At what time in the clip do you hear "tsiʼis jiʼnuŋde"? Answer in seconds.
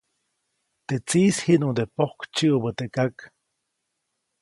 1.07-1.83